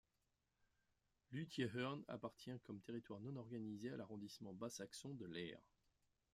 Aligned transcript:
Lütje 1.29 1.69
Hörn 1.75 2.03
appartient 2.07 2.57
comme 2.63 2.81
territoire 2.81 3.19
non-organisé 3.19 3.91
à 3.91 3.97
l'arrondissement 3.97 4.51
bas-saxon 4.51 5.09
de 5.13 5.27
Leer. 5.27 5.59